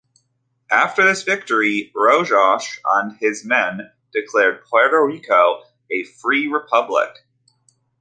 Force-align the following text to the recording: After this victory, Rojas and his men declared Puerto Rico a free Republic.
After 0.71 1.05
this 1.05 1.21
victory, 1.21 1.91
Rojas 1.95 2.79
and 2.91 3.15
his 3.19 3.45
men 3.45 3.91
declared 4.11 4.65
Puerto 4.65 4.99
Rico 5.05 5.61
a 5.91 6.05
free 6.05 6.47
Republic. 6.47 7.11